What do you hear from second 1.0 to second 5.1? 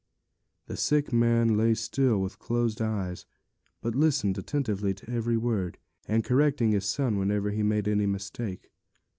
man lay still with closed eyes, but listening attentively to